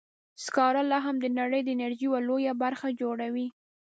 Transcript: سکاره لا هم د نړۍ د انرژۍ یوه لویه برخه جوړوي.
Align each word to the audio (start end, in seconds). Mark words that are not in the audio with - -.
سکاره 0.43 0.81
لا 0.91 0.99
هم 1.05 1.15
د 1.21 1.25
نړۍ 1.39 1.61
د 1.63 1.69
انرژۍ 1.75 2.01
یوه 2.05 2.19
لویه 2.27 2.53
برخه 2.63 2.87
جوړوي. 3.01 3.47